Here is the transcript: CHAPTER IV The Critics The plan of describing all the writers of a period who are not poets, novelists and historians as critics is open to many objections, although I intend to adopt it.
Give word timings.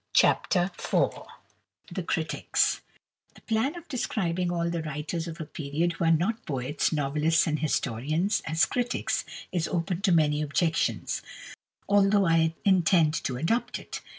CHAPTER 0.13 0.71
IV 0.79 1.27
The 1.91 2.01
Critics 2.01 2.81
The 3.35 3.41
plan 3.41 3.75
of 3.75 3.87
describing 3.87 4.51
all 4.51 4.67
the 4.67 4.81
writers 4.81 5.27
of 5.27 5.39
a 5.39 5.45
period 5.45 5.93
who 5.93 6.05
are 6.05 6.11
not 6.11 6.43
poets, 6.47 6.91
novelists 6.91 7.45
and 7.45 7.59
historians 7.59 8.41
as 8.47 8.65
critics 8.65 9.25
is 9.51 9.67
open 9.67 10.01
to 10.01 10.11
many 10.11 10.41
objections, 10.41 11.21
although 11.87 12.25
I 12.25 12.55
intend 12.65 13.13
to 13.25 13.37
adopt 13.37 13.77
it. 13.77 14.01